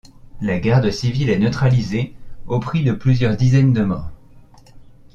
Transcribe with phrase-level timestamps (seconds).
[0.41, 2.15] La Garde civile est neutralisée
[2.47, 4.09] au prix de plusieurs dizaines de morts.